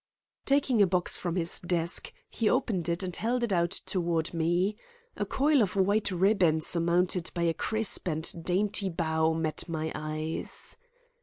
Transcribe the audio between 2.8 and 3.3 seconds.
it and